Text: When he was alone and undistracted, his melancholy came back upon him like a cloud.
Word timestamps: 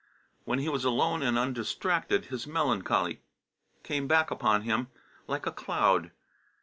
When 0.45 0.57
he 0.57 0.67
was 0.67 0.83
alone 0.83 1.21
and 1.21 1.37
undistracted, 1.37 2.25
his 2.25 2.47
melancholy 2.47 3.21
came 3.83 4.07
back 4.07 4.31
upon 4.31 4.63
him 4.63 4.87
like 5.27 5.45
a 5.45 5.51
cloud. 5.51 6.09